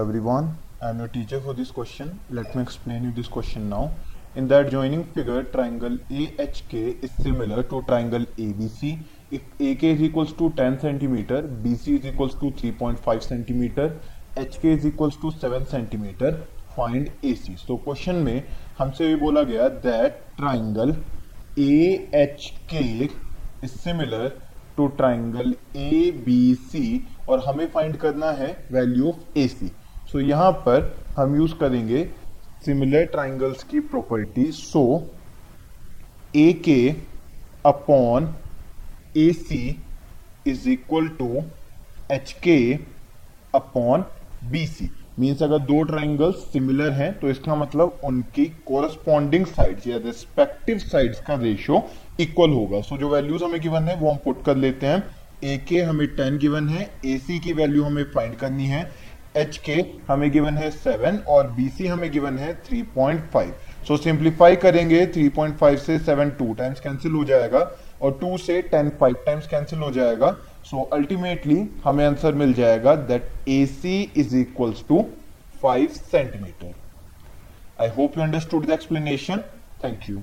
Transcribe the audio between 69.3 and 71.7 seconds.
Cancel हो जाएगा. So so, ultimately